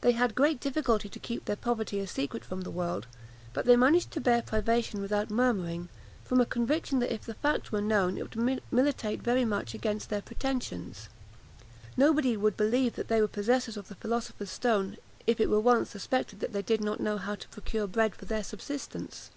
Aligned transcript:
They 0.00 0.12
had 0.12 0.34
great 0.34 0.60
difficulty 0.60 1.10
to 1.10 1.18
keep 1.18 1.44
their 1.44 1.56
poverty 1.56 2.00
a 2.00 2.06
secret 2.06 2.42
from 2.42 2.62
the 2.62 2.70
world; 2.70 3.06
but 3.52 3.66
they 3.66 3.76
managed 3.76 4.10
to 4.12 4.20
bear 4.22 4.40
privation 4.40 5.02
without 5.02 5.28
murmuring, 5.28 5.90
from 6.24 6.40
a 6.40 6.46
conviction 6.46 7.00
that 7.00 7.12
if 7.12 7.26
the 7.26 7.34
fact 7.34 7.70
were 7.70 7.82
known, 7.82 8.16
it 8.16 8.22
would 8.34 8.62
militate 8.72 9.20
very 9.20 9.44
much 9.44 9.74
against 9.74 10.08
their 10.08 10.22
pretensions. 10.22 11.10
Nobody 11.98 12.34
would 12.34 12.56
believe 12.56 12.94
that 12.96 13.08
they 13.08 13.20
were 13.20 13.28
possessors 13.28 13.76
of 13.76 13.88
the 13.88 13.94
philosopher's 13.96 14.50
stone, 14.50 14.96
if 15.26 15.38
it 15.38 15.50
were 15.50 15.60
once 15.60 15.90
suspected 15.90 16.40
that 16.40 16.54
they 16.54 16.62
did 16.62 16.80
not 16.82 16.98
know 16.98 17.18
how 17.18 17.34
to 17.34 17.48
procure 17.50 17.86
bread 17.86 18.14
for 18.14 18.24
their 18.24 18.42
subsistence. 18.44 19.30